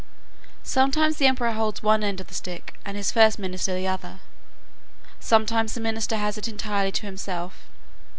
Sometimes 0.63 1.17
the 1.17 1.27
emperor 1.27 1.51
holds 1.51 1.83
one 1.83 2.03
end 2.03 2.19
of 2.19 2.25
the 2.25 2.33
stick, 2.33 2.73
and 2.83 2.97
his 2.97 3.11
first 3.11 3.37
minister 3.37 3.75
the 3.75 3.85
other; 3.87 4.19
sometimes 5.19 5.75
the 5.75 5.79
minister 5.79 6.15
has 6.17 6.39
it 6.39 6.47
entirely 6.47 6.91
to 6.93 7.05
himself. 7.05 7.67